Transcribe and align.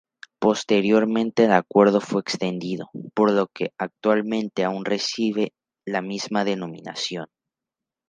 Posteriormente, 0.39 1.45
el 1.45 1.51
acuerdo 1.51 2.01
fue 2.01 2.21
extendido, 2.21 2.89
por 3.13 3.29
lo 3.31 3.45
que 3.53 3.71
actualmente 3.77 4.63
aún 4.63 4.83
recibe 4.83 5.53
la 5.85 6.01
misma 6.01 6.43
denominación. 6.43 7.27